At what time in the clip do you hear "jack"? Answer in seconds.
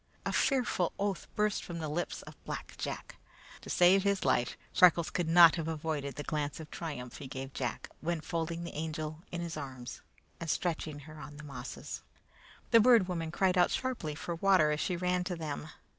2.79-3.17, 7.53-7.87